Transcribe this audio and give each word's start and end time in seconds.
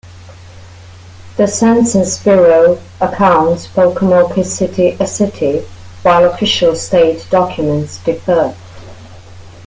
The 1.37 1.47
Census 1.47 2.17
Bureau 2.23 2.79
accounts 2.99 3.67
Pocomoke 3.67 4.33
City 4.43 4.97
a 4.99 5.05
city, 5.05 5.59
while 6.01 6.25
official 6.25 6.75
state 6.75 7.27
documents 7.29 7.97
differ. 8.03 8.55